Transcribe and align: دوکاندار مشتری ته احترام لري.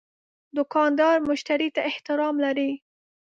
دوکاندار 0.57 1.17
مشتری 1.29 1.69
ته 1.75 1.81
احترام 1.89 2.35
لري. 2.45 2.71